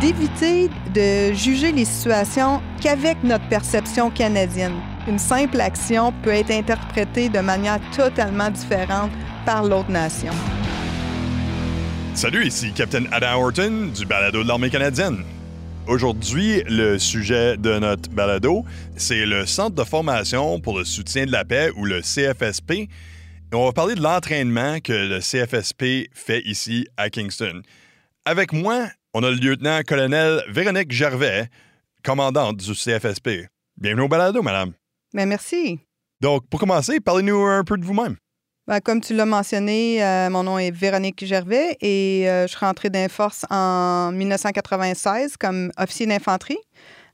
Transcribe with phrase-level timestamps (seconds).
[0.00, 4.80] d'éviter de juger les situations qu'avec notre perception canadienne.
[5.06, 9.10] Une simple action peut être interprétée de manière totalement différente
[9.44, 10.32] par l'autre nation.
[12.14, 15.22] Salut, ici Captain Adam Horton du balado de l'armée canadienne.
[15.86, 18.64] Aujourd'hui, le sujet de notre balado,
[18.96, 22.70] c'est le Centre de formation pour le soutien de la paix ou le CFSP.
[22.72, 22.88] Et
[23.52, 27.62] on va parler de l'entraînement que le CFSP fait ici à Kingston.
[28.24, 31.48] Avec moi, on a le lieutenant-colonel Véronique Gervais,
[32.04, 33.48] commandante du CFSP.
[33.76, 34.72] Bienvenue au balado, madame.
[35.12, 35.80] Mais ben, merci.
[36.20, 38.16] Donc, pour commencer, parlez-nous un peu de vous-même.
[38.68, 42.64] Ben, comme tu l'as mentionné, euh, mon nom est Véronique Gervais et euh, je suis
[42.64, 46.58] rentrée d'Inforce en 1996 comme officier d'infanterie.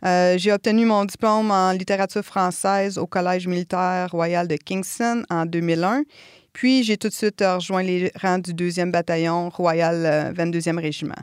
[0.05, 5.47] Euh, j'ai obtenu mon diplôme en littérature française au Collège militaire royal de Kingston en
[5.47, 6.03] 2001.
[6.53, 11.15] Puis j'ai tout de suite rejoint les rangs du 2e bataillon royal 22e régiment.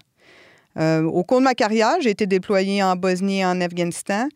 [0.78, 4.28] Au cours de ma carrière, j'ai été déployée en Bosnie et en Afghanistan.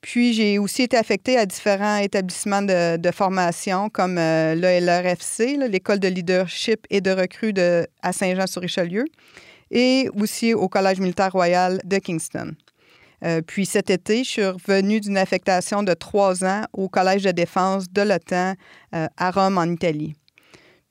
[0.00, 6.08] Puis j'ai aussi été affectée à différents établissements de, formation comme euh, l'ELRFC, l'École de
[6.08, 9.04] leadership et de recrues de, à Saint-Jean-sur-Richelieu,
[9.70, 12.52] et aussi au Collège militaire royal de Kingston.
[13.24, 17.32] Euh, puis cet été, je suis revenue d'une affectation de trois ans au Collège de
[17.32, 18.54] défense de l'OTAN
[18.94, 20.14] euh, à Rome, en Italie.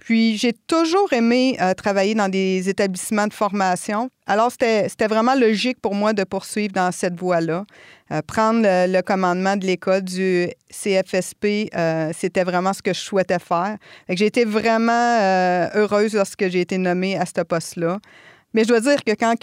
[0.05, 4.09] Puis j'ai toujours aimé euh, travailler dans des établissements de formation.
[4.25, 7.65] Alors c'était vraiment logique pour moi de poursuivre dans cette voie-là.
[8.11, 13.39] Euh, prendre le, commandement de l'école du CFSP, euh, c'était vraiment ce que je souhaitais
[13.39, 13.77] faire.
[14.07, 15.19] J'ai été vraiment
[15.75, 17.99] heureuse lorsque j'ai été nommée à ce poste-là.
[18.53, 19.35] Mais je dois dire que quand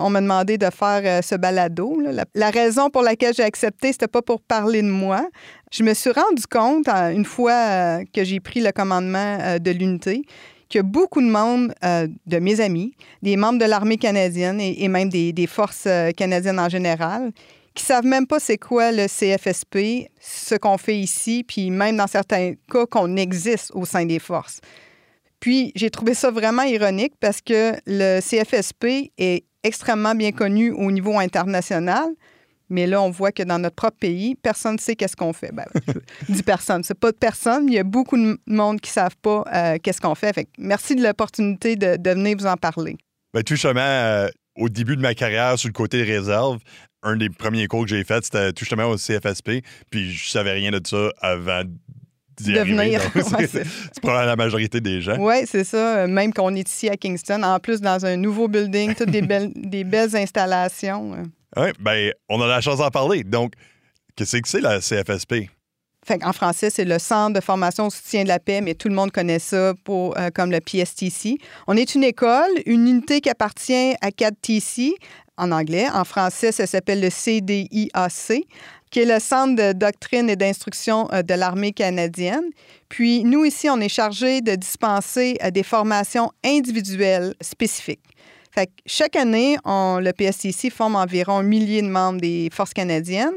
[0.00, 2.00] on m'a demandé de faire euh, ce balado,
[2.34, 5.28] la, raison pour laquelle j'ai accepté, c'était pas pour parler de moi.
[5.72, 9.70] Je me suis rendu compte, euh, une fois euh, que j'ai pris le commandement de
[9.72, 10.22] l'unité,
[10.70, 15.46] que beaucoup de monde, de mes amis, des membres de l'armée canadienne et, même des,
[15.46, 17.32] forces canadiennes en général,
[17.74, 22.06] qui savent même pas c'est quoi le CFSP, ce qu'on fait ici, puis même dans
[22.06, 24.60] certains cas qu'on existe au sein des forces.
[25.42, 30.92] Puis j'ai trouvé ça vraiment ironique parce que le CFSP est extrêmement bien connu au
[30.92, 32.10] niveau international.
[32.70, 35.52] Mais là, on voit que dans notre propre pays, personne ne sait qu'est-ce qu'on fait.
[35.52, 35.64] Ben,
[36.28, 37.66] je dis personne, c'est pas de personne.
[37.66, 40.32] Il y a beaucoup de monde qui ne savent pas euh, qu'est-ce qu'on fait.
[40.32, 42.96] fait merci de l'opportunité de, venir vous en parler.
[43.34, 46.60] Ben, tout justement, euh, au début de ma carrière sur le côté réserve,
[47.02, 49.64] un des premiers cours que j'ai fait, c'était tout justement au CFSP.
[49.90, 51.64] Puis je savais rien de ça avant
[52.38, 53.00] devenir.
[53.14, 55.16] c'est probablement la majorité des gens.
[55.18, 56.06] Oui, c'est ça.
[56.06, 59.50] Même qu'on est ici à Kingston, en plus dans un nouveau building, toutes des belles,
[59.56, 61.12] des belles installations.
[61.56, 63.24] Oui, bien, on a la chance d'en parler.
[63.24, 63.52] Donc,
[64.16, 65.48] qu'est-ce que c'est la CFSP?
[66.04, 68.88] Fait en français, c'est le Centre de formation au soutien de la paix, mais tout
[68.88, 71.38] le monde connaît ça pour, euh, comme le PSTC.
[71.68, 74.94] On est une école, une unité qui appartient à CADTC
[75.36, 75.86] en anglais.
[75.94, 78.44] En français, ça s'appelle le CDIAC
[78.92, 82.44] qui est le Centre de doctrine et d'instruction euh, de l'armée canadienne.
[82.90, 88.04] Puis nous, ici, on est chargé de dispenser euh, des formations individuelles spécifiques.
[88.54, 93.32] Fait chaque année, on, le PSCC forme environ un millier de membres des forces canadiennes,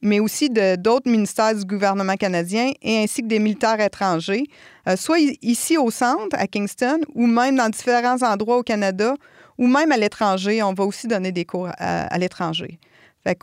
[0.00, 4.44] mais aussi de, d'autres ministères du gouvernement canadien et ainsi que des militaires étrangers,
[4.88, 9.16] euh, soit ici au centre, à Kingston, ou même dans différents endroits au Canada,
[9.58, 10.62] ou même à l'étranger.
[10.62, 12.78] On va aussi donner des cours à l'étranger.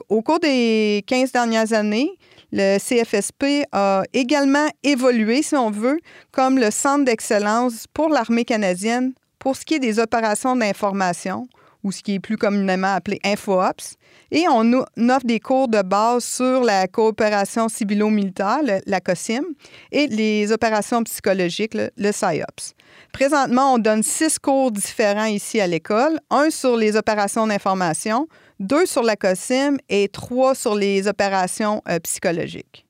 [0.09, 2.09] Au cours des 15 dernières années,
[2.51, 5.99] le CFSP a également évolué, si on veut,
[6.31, 11.47] comme le centre d'excellence pour l'armée canadienne pour ce qui est des opérations d'information,
[11.83, 13.95] ou ce qui est plus communément appelé InfoOps.
[14.31, 19.43] Et on offre des cours de base sur la coopération civilo-militaire, la COSIM,
[19.91, 22.73] et les opérations psychologiques, le, le PsyOps.
[23.13, 28.27] Présentement, on donne six cours différents ici à l'école, un sur les opérations d'information,
[28.59, 32.85] deux sur la COSIM et trois sur les opérations euh, psychologiques.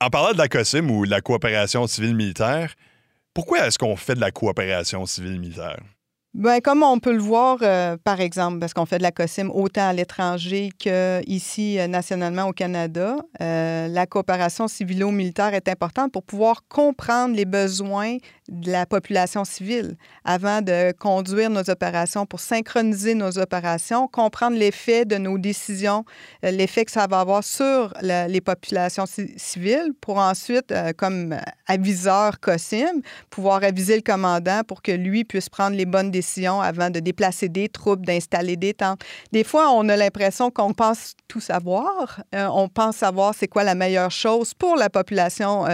[0.00, 2.74] En parlant de la COSIM ou de la coopération civile-militaire,
[3.34, 5.80] pourquoi est-ce qu'on fait de la coopération civile-militaire?
[6.32, 9.50] Bien, comme on peut le voir, euh, par exemple, parce qu'on fait de la COSIM
[9.50, 16.62] autant à l'étranger qu'ici, euh, nationalement au Canada, la coopération civilo-militaire est importante pour pouvoir
[16.68, 18.18] comprendre les besoins
[18.50, 25.04] de la population civile avant de conduire nos opérations, pour synchroniser nos opérations, comprendre l'effet
[25.04, 26.04] de nos décisions,
[26.44, 29.04] euh, l'effet que ça va avoir sur les populations
[29.36, 31.36] civiles, pour ensuite, euh, comme
[31.66, 36.19] aviseur COSIM, pouvoir aviser le commandant pour que lui puisse prendre les bonnes décisions
[36.60, 39.00] avant de déplacer des troupes, d'installer des tentes.
[39.32, 42.22] Des fois, on a l'impression qu'on pense tout savoir.
[42.34, 45.64] Euh, on pense savoir c'est quoi la meilleure chose pour la population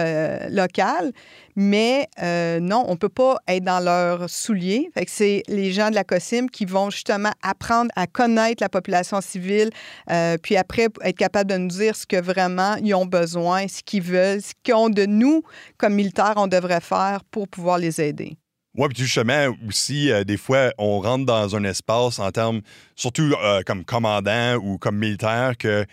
[0.49, 1.11] locale,
[1.55, 4.89] Mais euh, non, on ne peut pas être dans leurs souliers.
[5.07, 9.69] C'est les gens de la COSIM qui vont justement apprendre à connaître la population civile,
[10.11, 13.81] euh, puis après être capable de nous dire ce que vraiment ils ont besoin, ce
[13.83, 15.43] qu'ils veulent, ce qu'on de nous,
[15.77, 18.37] comme militaires, on devrait faire pour pouvoir les aider.
[18.77, 22.61] Oui, puis justement, aussi, euh, des fois, on rentre dans un espace en termes,
[22.95, 25.83] surtout euh, comme commandant ou comme militaire, que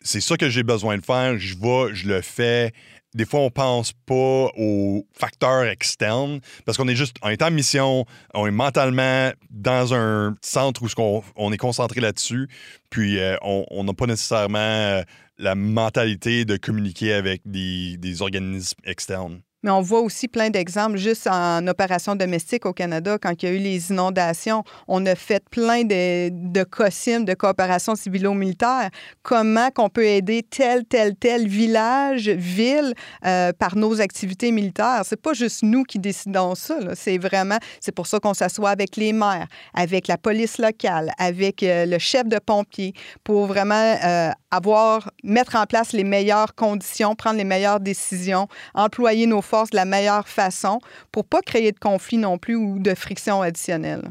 [0.00, 2.72] c'est ça que j'ai besoin de faire, je vais, je le fais.
[3.14, 7.50] Des fois, on pense pas aux facteurs externes parce qu'on est juste, en étant en
[7.52, 8.04] mission,
[8.34, 12.48] on est mentalement dans un centre où on, est concentré là-dessus,
[12.90, 15.02] puis euh, on n'a pas nécessairement
[15.38, 19.40] la mentalité de communiquer avec des organismes externes.
[19.64, 23.48] Mais on voit aussi plein d'exemples juste en opération domestique au Canada, quand il y
[23.48, 24.62] a eu les inondations.
[24.86, 28.90] On a fait plein de, de COSIM, de coopération civilo-militaire.
[29.22, 32.94] Comment qu'on peut aider tel, tel, tel village, ville
[33.26, 35.02] euh, par nos activités militaires?
[35.04, 36.78] C'est pas juste nous qui décidons ça.
[36.94, 41.64] C'est vraiment, c'est pour ça qu'on s'assoit avec les maires, avec la police locale, avec
[41.64, 42.92] euh, le chef de pompiers,
[43.24, 49.26] pour vraiment euh, avoir, mettre en place les meilleures conditions, prendre les meilleures décisions, employer
[49.26, 50.80] nos force la meilleure façon
[51.10, 54.02] pour pas créer de conflit non plus ou de friction additionnelle.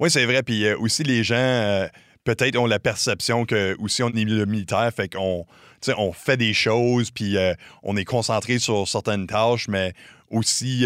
[0.00, 0.42] Oui, c'est vrai.
[0.42, 1.86] Puis euh, aussi, les gens, euh,
[2.24, 5.46] peut-être, ont la perception que aussi on est le militaire, fait qu'on
[5.96, 9.92] on fait des choses, puis euh, on est concentré sur certaines tâches, mais
[10.30, 10.84] aussi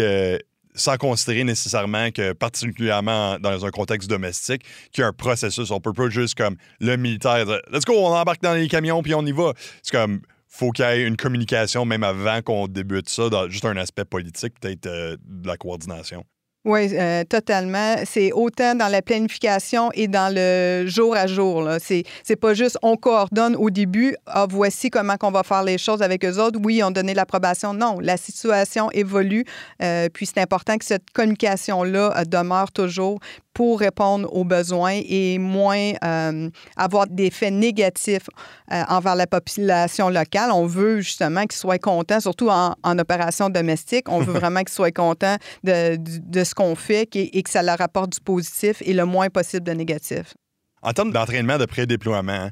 [0.75, 5.71] sans considérer nécessairement que, particulièrement dans un contexte domestique, qu'il y a un processus.
[5.71, 9.15] On peut pas juste comme le militaire, let's go, on embarque dans les camions puis
[9.15, 9.53] on y va.
[9.81, 13.77] C'est comme faut qu'il y ait une communication même avant qu'on débute ça, juste un
[13.77, 16.25] aspect politique, peut-être euh, de la coordination.
[16.63, 17.95] Oui, euh, totalement.
[18.05, 21.67] C'est autant dans la planification et dans le jour à jour.
[21.79, 25.79] C'est, c'est pas juste on coordonne au début, ah, voici comment on va faire les
[25.79, 26.59] choses avec eux autres.
[26.63, 27.73] Oui, on donné l'approbation.
[27.73, 29.43] Non, la situation évolue.
[29.81, 33.19] Euh, puis c'est important que cette communication-là demeure toujours
[33.53, 38.29] pour répondre aux besoins et moins euh, avoir des effets négatifs
[38.71, 40.51] euh, envers la population locale.
[40.51, 44.09] On veut justement qu'ils soient contents, surtout en, opération domestique.
[44.09, 47.79] On veut vraiment qu'ils soient contents de, de, ce qu'on fait et, que ça leur
[47.81, 50.33] apporte du positif et le moins possible de négatif.
[50.81, 52.49] En termes d'entraînement de pré-déploiement,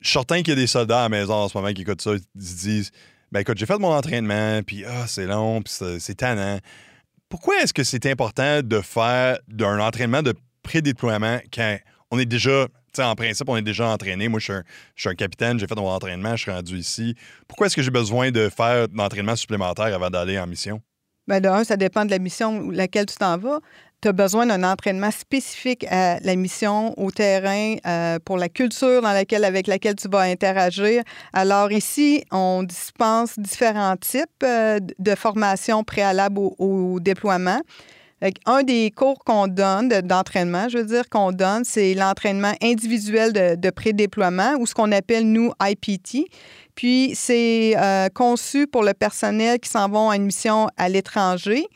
[0.00, 1.82] je suis certain qu'il y a des soldats à la maison en ce moment qui
[1.82, 2.90] écoutent ça, se disent
[3.30, 6.58] ben écoute, j'ai fait mon entraînement, puis ah, c'est long, puis c'est tannant.
[7.30, 11.78] Pourquoi est-ce que c'est important de faire d'un entraînement de pré-déploiement quand
[12.10, 12.66] on est déjà,
[12.98, 14.28] en principe, on est déjà entraîné?
[14.28, 14.52] Moi, je
[14.96, 17.14] suis un, capitaine, j'ai fait mon entraînement, je suis rendu ici.
[17.48, 20.82] Pourquoi est-ce que j'ai besoin de faire d'entraînement supplémentaire avant d'aller en mission?
[21.28, 23.60] Bien, de ça dépend de la mission laquelle tu t'en vas
[24.02, 29.00] tu as besoin d'un entraînement spécifique à la mission, au terrain, euh, pour la culture
[29.00, 31.04] dans laquelle, avec laquelle tu vas interagir.
[31.32, 37.60] Alors ici, on dispense différents types euh, de formations préalables au, déploiement.
[38.46, 43.70] Un des cours qu'on donne, d'entraînement, je veux dire, qu'on donne, c'est l'entraînement individuel de,
[43.70, 46.28] pré-déploiement ou ce qu'on appelle, nous, IPT.
[46.74, 51.66] Puis, c'est euh, conçu pour le personnel qui s'en vont à une mission à l'étranger.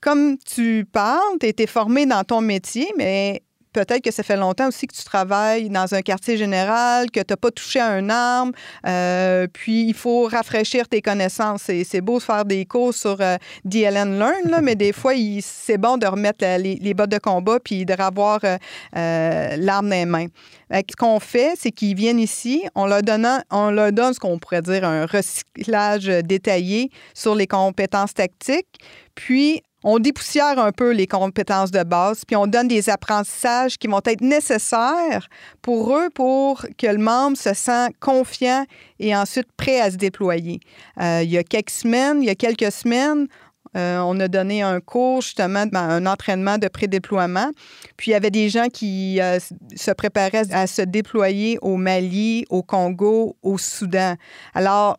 [0.00, 3.42] Comme tu parles, tu été formé dans ton métier, mais
[3.76, 7.26] peut-être que ça fait longtemps aussi que tu travailles dans un quartier général, que tu
[7.28, 8.52] n'as pas touché à un arme,
[8.86, 11.64] euh, puis il faut rafraîchir tes connaissances.
[11.84, 13.36] C'est beau de faire des cours sur euh,
[13.66, 15.12] DLN Learn, mais des fois,
[15.42, 19.96] c'est bon de remettre les, les, bottes de combat puis de revoir euh, l'arme dans
[19.96, 20.26] les mains.
[20.72, 24.38] Ce qu'on fait, c'est qu'ils viennent ici, on leur, donne, on leur donne ce qu'on
[24.38, 28.80] pourrait dire un recyclage détaillé sur les compétences tactiques,
[29.14, 33.86] puis on dépoussière un peu les compétences de base, puis on donne des apprentissages qui
[33.86, 35.28] vont être nécessaires
[35.62, 38.64] pour eux pour que le membre se sente confiant
[38.98, 40.58] et ensuite prêt à se déployer.
[41.00, 43.28] Euh, il y a quelques semaines, il y a quelques semaines,
[43.76, 47.50] euh, on a donné un cours, justement, ben, un entraînement de pré-déploiement.
[47.96, 49.38] Puis il y avait des gens qui euh,
[49.76, 54.16] se préparaient à se déployer au Mali, au Congo, au Soudan.
[54.52, 54.98] Alors,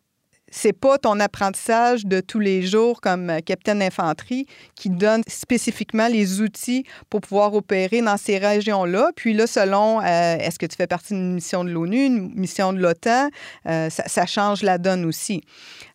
[0.50, 6.08] c'est pas ton apprentissage de tous les jours comme euh, capitaine d'infanterie qui donne spécifiquement
[6.08, 9.10] les outils pour pouvoir opérer dans ces régions-là.
[9.16, 12.72] Puis là, selon euh, est-ce que tu fais partie d'une mission de l'ONU, une mission
[12.72, 13.28] de l'OTAN,
[13.66, 15.42] euh, ça, change la donne aussi.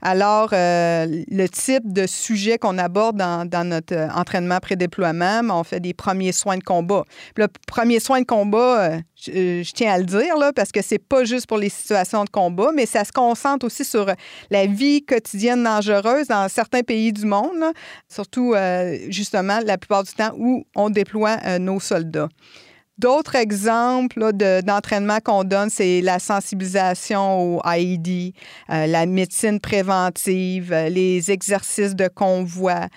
[0.01, 6.31] Alors, le type de sujet qu'on aborde dans, notre entraînement pré-déploiement, on fait des premiers
[6.31, 7.03] soins de combat.
[7.35, 10.99] Puis le premier soin de combat, je, tiens à le dire, là, parce que c'est
[10.99, 14.11] pas juste pour les situations de combat, mais ça se concentre aussi sur
[14.49, 17.63] la vie quotidienne dangereuse dans certains pays du monde,
[18.07, 22.29] surtout euh, justement la plupart du temps où on déploie euh, nos soldats.
[22.99, 28.33] D'autres exemples d'entraînement qu'on donne, c'est la sensibilisation au IED,
[28.69, 32.87] euh, la médecine préventive, euh, les exercices de convoi,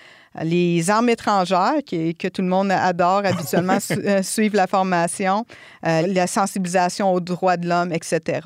[0.43, 5.45] les armes étrangères, que tout le monde adore habituellement, euh, suivre la formation,
[5.83, 8.41] la sensibilisation aux droits de l'homme, etc.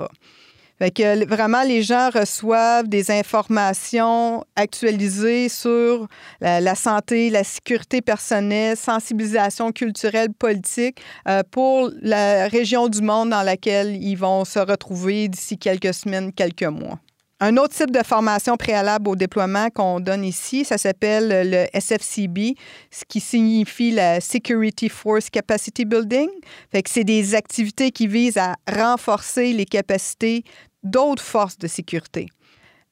[0.82, 6.08] Fait que vraiment, les gens reçoivent des informations actualisées sur
[6.42, 13.44] la, santé, la sécurité personnelle, sensibilisation culturelle, politique euh, pour la région du monde dans
[13.44, 16.98] laquelle ils vont se retrouver d'ici quelques semaines, quelques mois.
[17.44, 22.56] Un autre type de formation préalable au déploiement qu'on donne ici, ça s'appelle le SFCB,
[22.92, 26.30] ce qui signifie la Security Force Capacity Building.
[26.72, 30.44] Fait que c'est des activités qui visent à renforcer les capacités
[30.84, 32.28] d'autres forces de sécurité.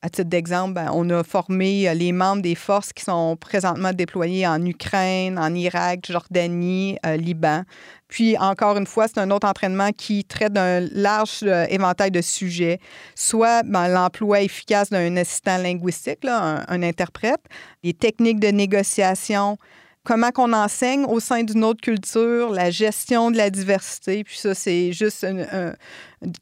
[0.01, 3.91] À titre d'exemple, ben, on a formé euh, les membres des forces qui sont présentement
[3.91, 7.63] déployées en Ukraine, en Irak, Jordanie, euh, Liban.
[8.07, 12.21] Puis, encore une fois, c'est un autre entraînement qui traite d'un large euh, éventail de
[12.21, 12.79] sujets,
[13.13, 17.41] soit ben, l'emploi efficace d'un assistant linguistique, un, un, interprète,
[17.83, 19.57] les techniques de négociation,
[20.09, 24.23] comment qu'on enseigne au sein d'une autre culture, la gestion de la diversité.
[24.23, 25.23] Puis ça, c'est juste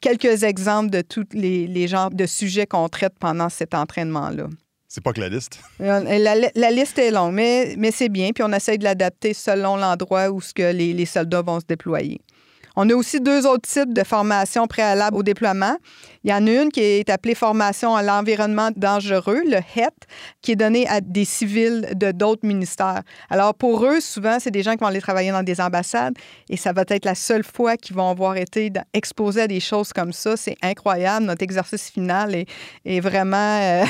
[0.00, 4.46] quelques exemples de tous les, les genres de sujets qu'on traite pendant cet entraînement-là.
[4.88, 5.60] C'est pas que la liste?
[5.82, 8.30] Euh, la, liste est longue, mais, mais c'est bien.
[8.34, 11.66] Puis on essaye de l'adapter selon l'endroit où ce que les, les soldats vont se
[11.66, 12.22] déployer.
[12.74, 15.76] On a aussi deux autres types de formation préalable au déploiement.
[16.28, 19.94] Il y en a une qui est appelée formation à l'environnement dangereux, le HET,
[20.42, 23.00] qui est donnée à des civils de d'autres ministères.
[23.30, 26.12] Alors, pour eux, souvent, c'est des gens qui vont aller travailler dans des ambassades
[26.50, 29.94] et ça va être la seule fois qu'ils vont avoir été exposés à des choses
[29.94, 30.36] comme ça.
[30.36, 31.24] C'est incroyable.
[31.24, 32.44] Notre exercice final
[32.84, 33.86] est, vraiment.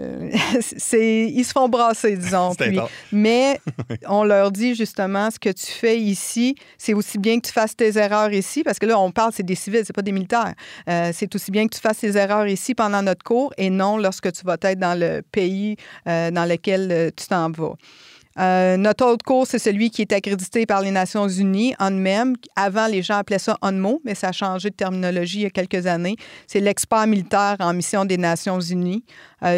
[0.00, 0.30] Euh,
[0.62, 2.52] c'est, ils se font brasser, disons.
[3.12, 3.60] mais
[4.08, 7.76] on leur dit justement ce que tu fais ici, c'est aussi bien que tu fasses
[7.76, 10.54] tes erreurs ici, parce que là, on parle, c'est des civils, c'est pas des militaires.
[10.88, 13.98] Euh, c'est aussi bien que tu fasses tes erreurs ici pendant notre cours et non
[13.98, 15.76] lorsque tu vas être dans le pays
[16.08, 17.74] euh, dans lequel euh, tu t'en vas.
[18.38, 22.34] Euh, notre autre cours, c'est celui qui est accrédité par les Nations Unies, UNMEM.
[22.54, 25.50] Avant, les gens appelaient ça UNMO, mais ça a changé de terminologie il y a
[25.50, 26.16] quelques années.
[26.46, 29.04] C'est l'expert militaire en mission des Nations Unies.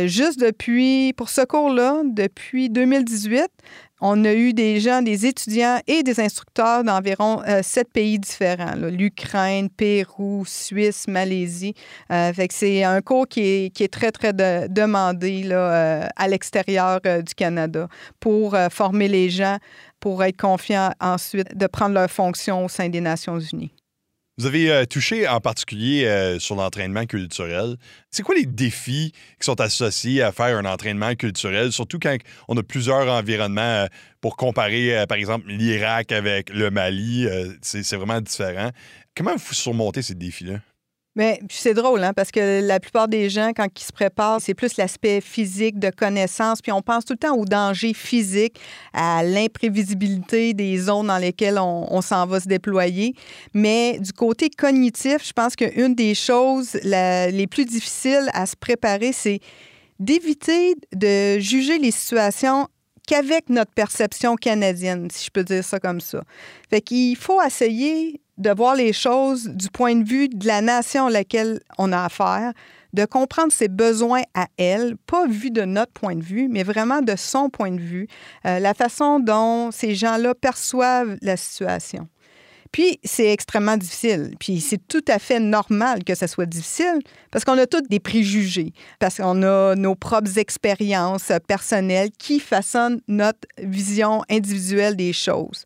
[0.05, 3.49] juste depuis, pour ce cours-là, depuis 2018,
[4.01, 8.75] on a eu des gens, des étudiants et des instructeurs d'environ euh, sept pays différents,
[8.77, 11.75] l'Ukraine, Pérou, Suisse, Malaisie.
[12.13, 17.89] Euh, c'est un cours qui est, très, très demandé là, euh, à l'extérieur du Canada
[18.21, 19.59] pour former les gens
[20.01, 23.73] pour être confiants ensuite de prendre leur fonction au sein des Nations unies.
[24.39, 27.77] Vous avez euh, touché en particulier euh, sur l'entraînement culturel.
[28.13, 32.17] C'est quoi les défis qui sont associés à faire un entraînement culturel, surtout quand
[32.47, 33.87] on a plusieurs environnements euh,
[34.21, 37.27] pour comparer, par exemple, l'Irak avec le Mali?
[37.63, 38.71] c'est vraiment différent.
[39.17, 40.61] Comment vous surmontez ces défis-là?
[41.19, 44.55] Mais c'est drôle, hein, parce que la plupart des gens, quand ils se préparent, c'est
[44.55, 48.61] plus l'aspect physique de connaissance, puis on pense tout le temps au danger physique,
[48.93, 53.15] à l'imprévisibilité des zones dans lesquelles on, s'en va se déployer.
[53.53, 59.13] Mais du côté cognitif, je pense qu'une des choses les plus difficiles à se préparer,
[59.13, 59.41] c'est
[59.99, 62.69] d'éviter de juger les situations
[63.09, 66.23] qu'avec notre perception canadienne, si je peux dire ça comme ça.
[66.71, 71.07] Fait qu'il faut essayer de voir les choses du point de vue de la nation
[71.07, 72.53] à laquelle on a affaire,
[72.95, 77.03] de comprendre ses besoins à elle, pas vu de notre point de vue, mais vraiment
[77.03, 78.09] de son point de vue,
[78.47, 82.09] euh, la façon dont ces gens-là perçoivent la situation.
[82.73, 84.35] Puis, c'est extrêmement difficile.
[84.39, 86.99] Puis, c'est tout à fait normal que ça soit difficile
[87.31, 93.01] parce qu'on a tous des préjugés, parce qu'on a nos propres expériences personnelles qui façonnent
[93.09, 95.65] notre vision individuelle des choses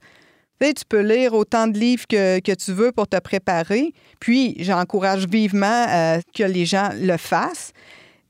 [0.70, 3.92] tu peux lire autant de livres que, tu veux pour te préparer.
[4.20, 7.72] Puis, j'encourage vivement euh, que les gens le fassent.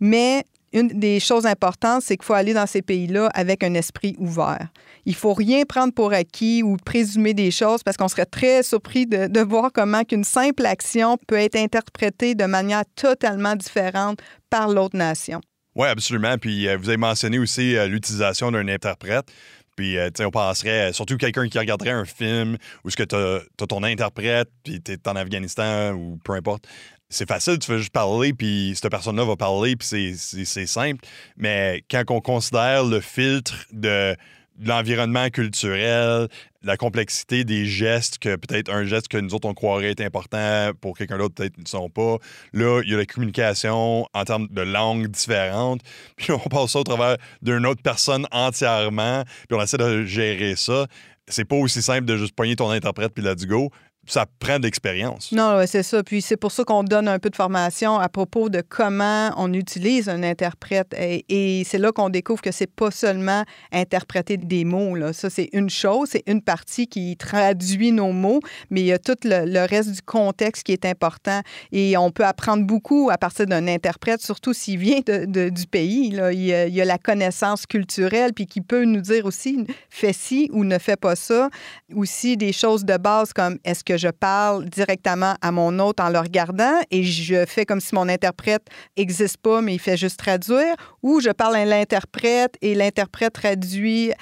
[0.00, 4.16] Mais une des choses importantes, c'est qu'il faut aller dans ces pays-là avec un esprit
[4.18, 4.68] ouvert.
[5.04, 9.06] Il faut rien prendre pour acquis ou présumer des choses parce qu'on serait très surpris
[9.06, 14.68] de, de voir comment qu'une simple action peut être interprétée de manière totalement différente par
[14.68, 15.40] l'autre nation.
[15.74, 16.36] Oui, absolument.
[16.38, 19.26] Puis euh, vous avez mentionné aussi euh, l'utilisation d'un interprète.
[19.76, 23.16] Puis, euh, on penserait, euh, surtout quelqu'un qui regarderait un film où ce que tu
[23.16, 26.66] as, ton interprète, puis tu es en Afghanistan ou peu importe.
[27.08, 31.04] C'est facile, tu veux juste parler, puis cette personne-là va parler, puis c'est simple.
[31.36, 34.16] Mais quand on considère le filtre de
[34.60, 36.28] l'environnement culturel,
[36.62, 40.70] la complexité des gestes, que peut-être un geste que nous autres on croirait être important
[40.80, 42.18] pour quelqu'un d'autre peut-être ne sont pas.
[42.52, 45.80] Là, il y a la communication en termes de langues différentes.
[46.16, 50.56] Puis on passe ça au travers d'une autre personne entièrement, puis on essaie de gérer
[50.56, 50.86] ça.
[51.28, 53.70] C'est pas aussi simple de juste poigner ton interprète puis let's go.
[54.06, 55.30] Ça prend d'expérience.
[55.30, 56.02] Non, c'est ça.
[56.02, 59.52] Puis c'est pour ça qu'on donne un peu de formation à propos de comment on
[59.52, 60.92] utilise un interprète.
[60.98, 64.96] Et, c'est là qu'on découvre que c'est pas seulement interpréter des mots.
[64.96, 65.12] Là.
[65.12, 68.40] Ça, c'est une chose, c'est une partie qui traduit nos mots,
[68.70, 71.40] mais il y a tout le, reste du contexte qui est important.
[71.70, 76.10] Et on peut apprendre beaucoup à partir d'un interprète, surtout s'il vient de, du pays.
[76.10, 76.32] Là.
[76.32, 79.64] Il, y a, il y a la connaissance culturelle, puis qui peut nous dire aussi
[79.88, 81.50] fais ci ou ne fais pas ça.
[81.94, 86.08] Aussi des choses de base comme est-ce que je parle directement à mon hôte en
[86.08, 90.18] le regardant et je fais comme si mon interprète n'existe pas, mais il fait juste
[90.18, 94.12] traduire, ou je parle à l'interprète et l'interprète traduit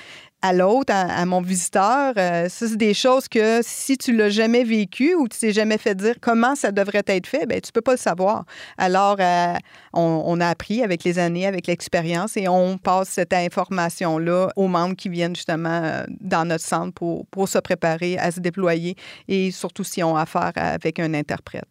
[0.43, 2.15] à l'autre, à, mon visiteur.
[2.17, 5.79] Euh, ça, c'est des choses que si tu l'as jamais vécu ou tu t'es jamais
[5.79, 8.45] fait dire comment ça devrait être fait, ben tu peux pas le savoir.
[8.79, 9.55] Alors, euh,
[9.93, 14.97] on, a appris avec les années, avec l'expérience, et on passe cette information-là aux membres
[14.97, 18.97] qui viennent justement euh, dans notre centre pour, pour se préparer à se déployer
[19.29, 21.69] et surtout si on a affaire avec un interprète.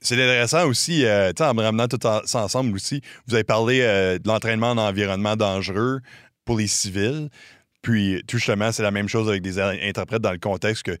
[0.00, 4.28] C'est intéressant aussi, euh, en me ramenant tout ça ensemble aussi, vous avez parlé de
[4.28, 6.00] l'entraînement en environnement dangereux
[6.44, 7.30] pour les civils.
[7.84, 10.96] Puis, tout justement, c'est la même chose avec des interprètes dans le contexte que,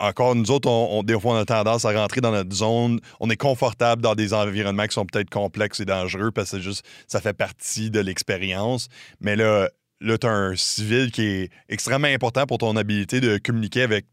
[0.00, 2.98] encore, nous autres, on, des fois, on a tendance à rentrer dans notre zone.
[3.20, 6.84] On est confortable dans des environnements qui sont peut-être complexes et dangereux parce que juste,
[7.06, 8.88] ça fait partie de l'expérience.
[9.20, 9.68] Mais là,
[10.00, 14.06] là tu as un civil qui est extrêmement important pour ton habilité de communiquer avec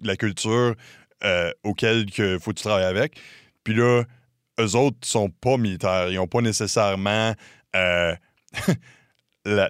[0.00, 0.76] la culture
[1.24, 2.06] euh, auquel
[2.40, 3.20] faut que tu travailles avec.
[3.64, 4.04] Puis là,
[4.60, 6.08] eux autres sont pas militaires.
[6.08, 7.34] Ils n'ont pas nécessairement.
[7.74, 8.14] Euh,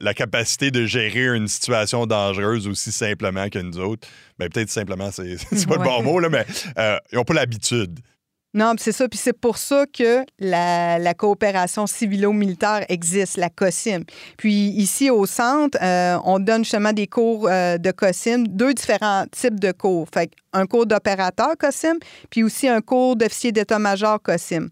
[0.00, 4.08] la, capacité de gérer une situation dangereuse aussi simplement que nous autres.
[4.38, 6.46] Mais ben, peut-être simplement, c'est pas le bon mot, là, mais
[6.78, 8.00] euh, ils n'ont pas l'habitude.
[8.54, 9.08] Non, c'est ça.
[9.08, 14.04] Puis c'est pour ça que la, coopération civilo-militaire existe, la COSIM.
[14.38, 19.26] Puis ici au centre, euh, on donne justement des cours euh, de COSIM, deux différents
[19.30, 20.08] types de cours.
[20.12, 21.98] Fait un cours d'opérateur COSIM,
[22.30, 24.68] puis aussi un cours d'officier d'état-major COSIM.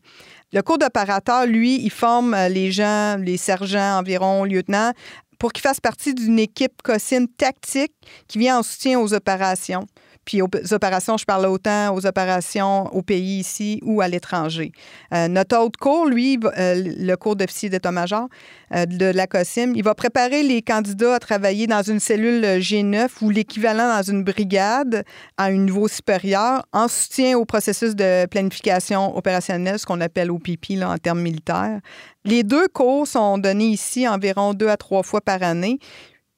[0.56, 4.92] Le cours d'opérateur, lui, il forme euh, les gens, les sergents environ, lieutenants,
[5.38, 7.92] pour qu'ils fassent partie d'une équipe COSIM tactique
[8.26, 9.86] qui vient en soutien aux opérations.
[10.26, 14.72] Puis aux opérations, je parle autant aux opérations au pays ici ou à l'étranger.
[15.14, 18.28] Euh, notre autre cours, lui, euh, le cours d'officier d'état-major
[18.74, 23.08] euh, de la COSIM, il va préparer les candidats à travailler dans une cellule G9
[23.22, 25.04] ou l'équivalent dans une brigade
[25.38, 30.70] à un niveau supérieur en soutien au processus de planification opérationnelle, ce qu'on appelle OPP
[30.70, 31.80] là, en termes militaires.
[32.24, 35.78] Les deux cours sont donnés ici environ deux à trois fois par année.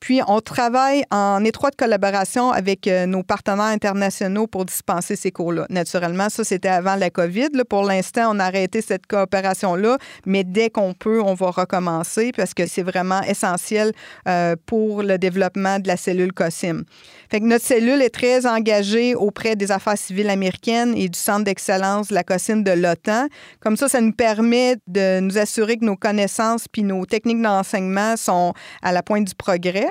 [0.01, 5.67] Puis, on travaille en étroite collaboration avec euh, nos partenaires internationaux pour dispenser ces cours-là.
[5.71, 7.49] Naturellement, ça, c'était avant la COVID.
[7.69, 12.55] Pour l'instant, on a arrêté cette coopération-là, mais dès qu'on peut, on va recommencer parce
[12.55, 13.93] que c'est vraiment essentiel
[14.29, 16.85] euh, pour le développement de la cellule COSIM.
[17.31, 21.45] Fait que notre cellule est très engagée auprès des affaires civiles américaines et du Centre
[21.45, 23.27] d'excellence de la COSIM de l'OTAN.
[23.61, 28.17] Comme ça, ça nous permet de nous assurer que nos connaissances puis nos techniques d'enseignement
[28.17, 29.88] sont à la pointe du progrès.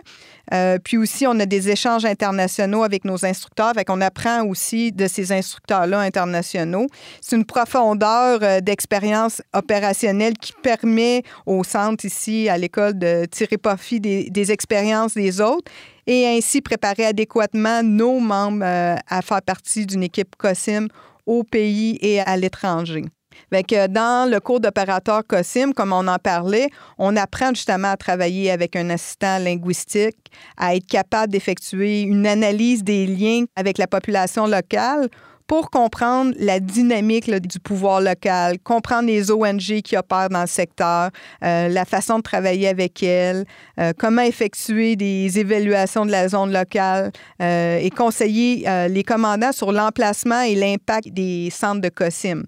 [0.53, 3.73] Euh, puis aussi, on a des échanges internationaux avec nos instructeurs.
[3.73, 6.87] Fait qu'on apprend aussi de ces instructeurs-là internationaux.
[7.21, 13.57] C'est une profondeur euh, d'expérience opérationnelle qui permet au centre ici, à l'école, de tirer
[13.57, 15.69] profit des, expériences des autres
[16.05, 20.87] et ainsi préparer adéquatement nos membres euh, à faire partie d'une équipe COSIM
[21.25, 23.03] au pays et à l'étranger
[23.51, 28.75] dans le cours d'opérateur COSIM, comme on en parlait, on apprend justement à travailler avec
[28.75, 35.09] un assistant linguistique, à être capable d'effectuer une analyse des liens avec la population locale
[35.47, 41.09] pour comprendre la dynamique du pouvoir local, comprendre les ONG qui opèrent dans le secteur,
[41.43, 43.45] euh, la façon de travailler avec elles,
[43.79, 49.71] euh, comment effectuer des évaluations de la zone locale euh, et conseiller les commandants sur
[49.71, 52.43] l'emplacement et l'impact des centres de COSIM,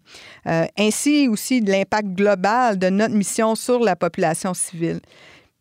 [0.78, 5.00] ainsi aussi de l'impact global de notre mission sur la population civile.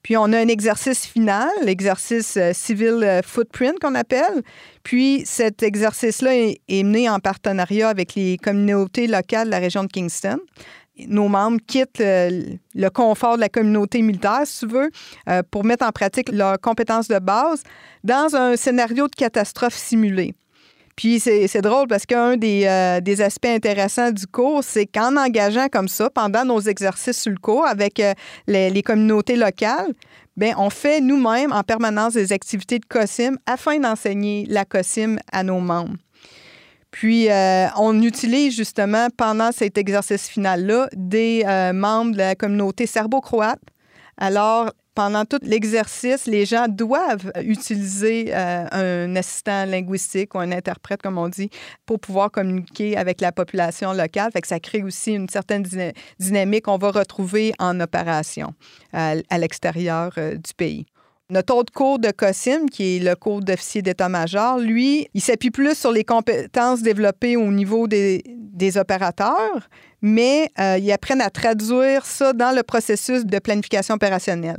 [0.09, 4.42] Puis on a un exercice final, l'exercice euh, civil euh, footprint qu'on appelle.
[4.83, 9.88] Puis cet exercice-là est, mené en partenariat avec les communautés locales de la région de
[9.88, 10.38] Kingston.
[11.09, 14.90] Nos membres quittent le, confort de la communauté militaire, si tu veux,
[15.29, 17.62] euh, pour mettre en pratique leurs compétences de base
[18.03, 20.33] dans un scénario de catastrophe simulé.
[20.99, 25.69] Puis c'est drôle parce qu'un des, euh, des, aspects intéressants du cours, c'est qu'en engageant
[25.69, 28.15] comme ça, pendant nos exercices sur le cours avec euh,
[28.49, 29.95] les, communautés locales,
[30.37, 35.45] bien, on fait nous-mêmes en permanence des activités de COSIM afin d'enseigner la COSIM à
[35.45, 35.95] nos membres.
[36.91, 43.61] Puis, euh, on utilise justement pendant cet exercice final-là des membres de la communauté serbo-croate.
[44.17, 51.03] Alors, pendant tout l'exercice, les gens doivent utiliser euh, un assistant linguistique ou un interprète,
[51.03, 51.51] comme on dit,
[51.87, 54.33] pour pouvoir communiquer avec la population locale.
[54.33, 55.65] Fait que ça crée aussi une certaine
[56.19, 58.55] dynamique qu'on va retrouver en opération
[58.93, 60.85] à, l'extérieur euh, du pays.
[61.31, 65.79] Notre autre cours de COSIM, qui est le cours d'officier d'état-major, lui, il s'appuie plus
[65.79, 68.25] sur les compétences développées au niveau des,
[68.75, 69.69] opérateurs,
[70.03, 74.59] mais euh, ils apprennent à traduire ça dans le processus de planification opérationnelle.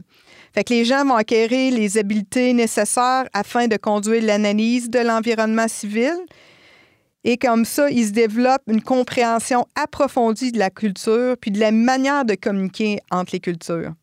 [0.54, 5.68] Fait que les gens vont acquérir les habiletés nécessaires afin de conduire l'analyse de l'environnement
[5.68, 6.16] civil.
[7.24, 11.72] Et comme ça, ils se développent une compréhension approfondie de la culture puis de la
[11.72, 13.94] manière de communiquer entre les cultures.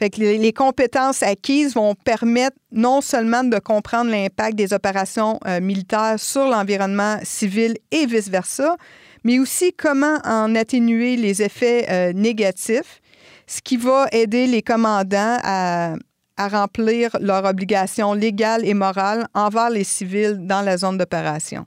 [0.00, 6.14] Fait les, compétences acquises vont permettre non seulement de comprendre l'impact des opérations euh, militaires
[6.16, 8.78] sur l'environnement civil et vice-versa,
[9.24, 13.02] mais aussi comment en atténuer les effets euh, négatifs,
[13.50, 15.96] ce qui va aider les commandants à,
[16.38, 21.66] remplir leurs obligations légales et morales envers les civils dans la zone d'opération.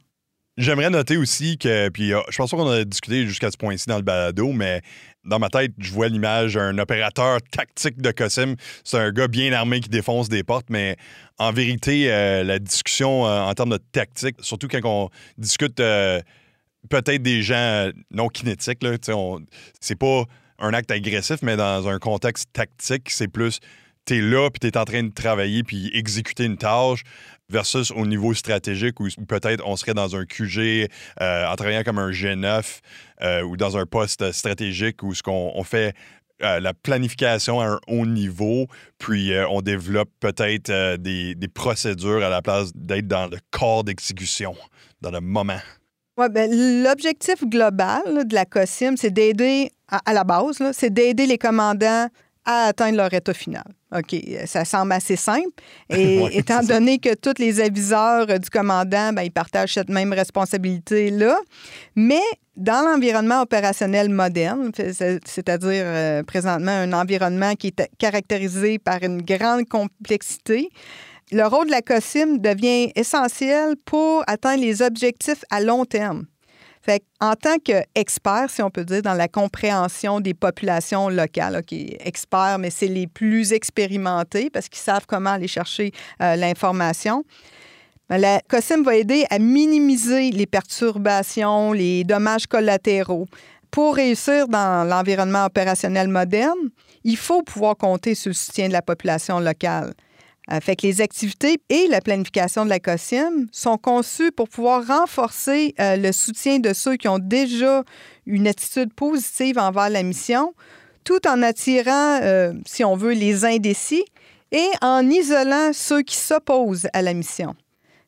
[0.58, 3.98] J'aimerais noter aussi que, puis euh, je pense qu'on a discuté jusqu'à ce point-ci dans
[3.98, 4.82] le balado, mais
[5.26, 8.56] dans ma tête, je vois l'image d'un opérateur tactique de COSIM.
[8.84, 10.96] C'est un gars bien armé qui défonce des portes, mais
[11.38, 17.22] en vérité, euh, la discussion euh, en termes de tactique, surtout quand on discute peut-être
[17.22, 18.80] des gens non kinétiques,
[19.82, 20.24] c'est pas
[20.60, 23.60] un acte agressif, mais dans un contexte tactique, c'est plus
[24.06, 27.04] tu es là, puis tu es en train de travailler, puis exécuter une tâche,
[27.50, 30.90] versus au niveau stratégique où peut-être on serait dans un QG
[31.22, 32.80] euh, en travaillant comme un G9
[33.22, 35.96] euh, ou dans un poste stratégique où qu'on on fait
[36.42, 42.42] euh, la planification à un haut niveau, puis on développe peut-être des, procédures à la
[42.42, 44.56] place d'être dans le corps d'exécution,
[45.02, 45.60] dans le moment.
[46.18, 46.50] Ouais, ben,
[46.84, 52.08] L'objectif global de la COSIM, c'est d'aider, à, la base, c'est d'aider les commandants
[52.46, 53.64] à atteindre leur état final.
[53.96, 55.50] OK, ça semble assez simple.
[55.90, 61.40] Et étant donné que tous les aviseurs du commandant, ben, ils partagent cette même responsabilité-là,
[61.96, 62.22] mais
[62.56, 69.68] dans l'environnement opérationnel moderne, c'est-à-dire euh, présentement un environnement qui est caractérisé par une grande
[69.68, 70.70] complexité,
[71.34, 76.26] le rôle de la COSIM devient essentiel pour atteindre les objectifs à long terme.
[77.22, 82.58] En tant qu'expert, si on peut dire, dans la compréhension des populations locales, OK, experts,
[82.60, 85.92] mais c'est les plus expérimentés parce qu'ils savent comment aller chercher
[86.22, 87.24] euh, l'information.
[88.10, 93.28] Ben, la COSIM va aider à minimiser les perturbations, les dommages collatéraux.
[93.72, 96.70] Pour réussir dans l'environnement opérationnel moderne,
[97.06, 99.94] il faut pouvoir compter sur le soutien de la population locale.
[100.52, 104.86] Euh, fait que les activités et la planification de la COSIM sont conçues pour pouvoir
[104.86, 107.84] renforcer euh, le soutien de ceux qui ont déjà
[108.26, 110.54] une attitude positive envers la mission,
[111.06, 114.04] tout en attirant, euh, si on veut, les indécis
[114.52, 117.56] et en isolant ceux qui s'opposent à la mission.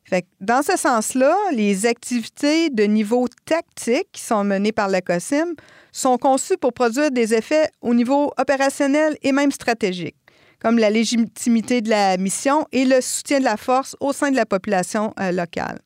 [0.04, 5.00] Fait que dans ce sens-là, les activités de niveau tactique qui sont menées par la
[5.00, 5.54] COSIM
[5.90, 10.16] sont conçues pour produire des effets au niveau opérationnel et même stratégique
[10.60, 14.36] comme la légitimité de la mission et le soutien de la force au sein de
[14.36, 15.80] la population euh, locale.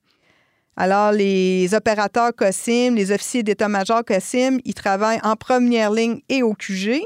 [0.76, 6.54] Alors, les opérateurs COSIM, les officiers d'état-major COSIM, ils travaillent en première ligne et au
[6.54, 7.02] QG,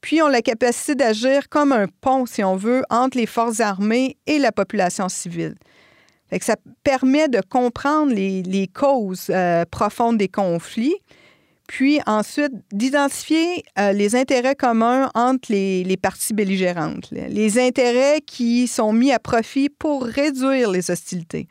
[0.00, 4.18] puis ont la capacité d'agir comme un pont, si on veut, entre les forces armées
[4.26, 5.54] et la population civile.
[6.40, 10.96] ça permet de comprendre les, causes euh, profondes des conflits,
[11.66, 18.92] puis ensuite d'identifier euh, les intérêts communs entre les, parties belligérantes, les intérêts qui sont
[18.92, 21.48] mis à profit pour réduire les hostilités.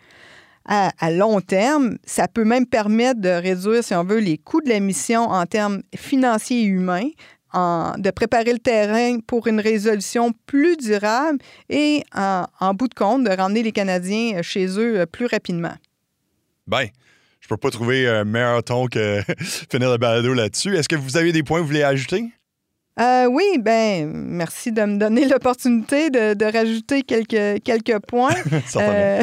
[0.67, 4.69] À, long terme, ça peut même permettre de réduire, si on veut, les coûts de
[4.69, 7.10] la mission en termes financiers et humains,
[7.54, 11.38] de préparer le terrain pour une résolution plus durable
[11.69, 15.75] et, en, en bout de compte, de ramener les Canadiens chez eux euh, plus rapidement.
[16.67, 16.88] Bien,
[17.46, 19.22] je peux pas trouver un meilleur ton que
[19.70, 20.76] finir le balado là-dessus.
[20.76, 22.26] Est-ce que vous avez des points que vous voulez ajouter?
[23.00, 28.34] Euh, oui, ben merci de me donner l'opportunité de, rajouter quelques, quelques points.
[28.78, 29.22] euh,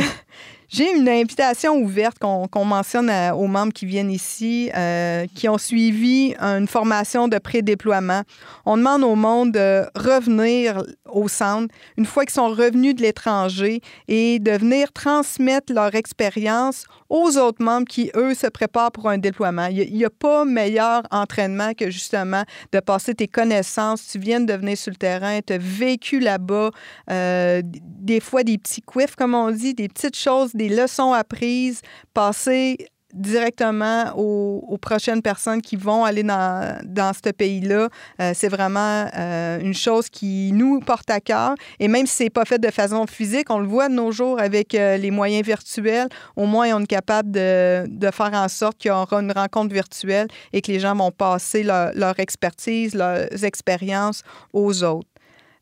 [0.72, 6.34] j'ai une invitation ouverte qu'on mentionne aux membres qui viennent ici, euh, qui ont suivi
[6.40, 8.22] une formation de pré-déploiement.
[8.64, 13.82] On demande au monde de revenir au centre une fois qu'ils sont revenus de l'étranger
[14.08, 19.18] et de venir transmettre leur expérience aux autres membres qui, eux, se préparent pour un
[19.18, 19.66] déploiement.
[19.66, 24.06] Il n'y a, pas meilleur entraînement que justement de passer tes connaissances.
[24.10, 26.70] Tu viens de venir sur le terrain, tu as vécu là-bas,
[27.10, 31.80] euh, des fois des petits quiffs, comme on dit, des petites choses, leçons apprises,
[32.14, 32.76] passer
[33.12, 37.88] directement aux, prochaines personnes qui vont aller dans, dans ce pays-là.
[38.20, 41.54] Euh, c'est vraiment euh, une chose qui nous porte à cœur.
[41.78, 44.40] Et même si c'est pas fait de façon physique, on le voit de nos jours
[44.40, 48.78] avec euh, les moyens virtuels, au moins on est capable de, de faire en sorte
[48.78, 53.44] qu'il y aura une rencontre virtuelle et que les gens vont passer leur expertise, leurs
[53.44, 54.22] expériences
[54.52, 55.08] aux autres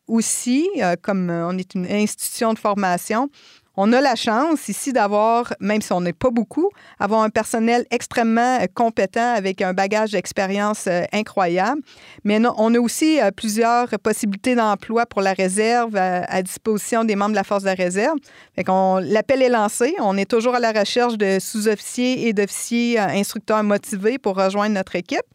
[0.07, 0.69] aussi,
[1.03, 3.29] comme on est une institution de formation,
[3.77, 7.87] on a la chance ici d'avoir, même si on n'est pas beaucoup, avoir un personnel
[7.91, 11.81] extrêmement euh, compétent avec un bagage d'expérience euh, incroyable.
[12.25, 17.31] Mais on a aussi euh, plusieurs possibilités d'emploi pour la réserve à, disposition des membres
[17.31, 18.17] de la force de réserve.
[18.57, 19.95] L'appel est lancé.
[20.01, 24.97] On est toujours à la recherche de sous-officiers et d'officiers instructeurs motivés pour rejoindre notre
[24.97, 25.27] équipe.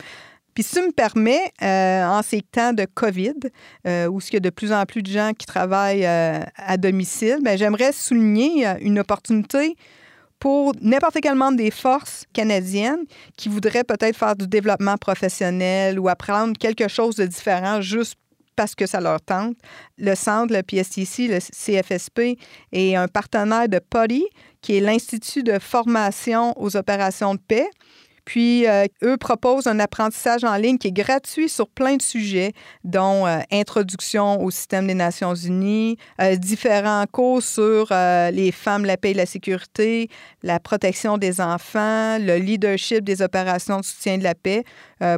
[0.55, 3.33] Puis, si tu me permets, euh, en ces temps de COVID,
[3.85, 6.77] euh, où il y a de plus en plus de gens qui travaillent euh, à
[6.77, 9.75] domicile, ben, j'aimerais souligner une opportunité
[10.39, 13.03] pour n'importe quel membre des forces canadiennes
[13.35, 18.15] qui voudrait peut-être faire du développement professionnel ou apprendre quelque chose de différent juste
[18.55, 19.57] parce que ça leur tente.
[19.97, 22.37] Le centre, le PSTC, le CFSP
[22.71, 24.25] est un partenaire de PODI,
[24.61, 27.67] qui est l'Institut de formation aux opérations de paix.
[28.25, 32.53] Puis, euh, eux proposent un apprentissage en ligne qui est gratuit sur plein de sujets,
[32.83, 37.89] dont euh, introduction au système des Nations Unies, euh, différents cours sur
[38.31, 40.09] les femmes, la paix et la sécurité,
[40.41, 44.63] la protection des enfants, le leadership des opérations de soutien de la paix,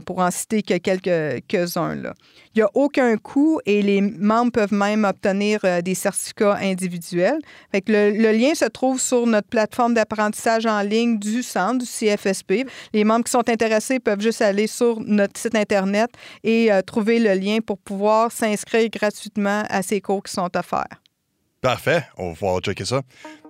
[0.05, 1.95] pour en citer que quelques-uns.
[1.95, 2.13] Là.
[2.55, 7.39] Il n'y a aucun coût et les membres peuvent même obtenir des certificats individuels.
[7.87, 12.67] Le, lien se trouve sur notre plateforme d'apprentissage en ligne du centre, du CFSP.
[12.97, 16.09] Les membres qui sont intéressés peuvent juste aller sur notre site Internet
[16.43, 20.99] et euh, trouver le lien pour pouvoir s'inscrire gratuitement à ces cours qui sont offerts.
[21.61, 22.07] Parfait.
[22.17, 23.03] On va pouvoir checker ça.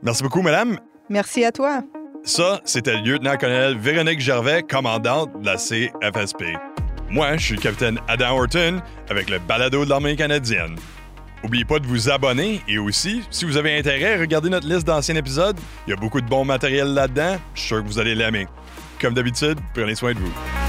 [0.03, 0.77] Merci beaucoup, madame.
[1.07, 1.81] Merci à toi.
[2.25, 6.43] Ça, c'était le lieutenant-colonel Véronique Gervais, commandante de la CFSP.
[7.10, 10.75] Moi, je suis le capitaine Adam Horton avec le balado de l'armée canadienne.
[11.41, 15.15] N'oubliez pas de vous abonner et aussi, si vous avez intérêt, regardez notre liste d'anciens
[15.15, 15.57] épisodes.
[15.88, 17.38] Il y a beaucoup de bon matériel là-dedans.
[17.53, 18.45] Je suis sûr que vous allez l'aimer.
[18.99, 20.66] Comme d'habitude, prenez soin de vous.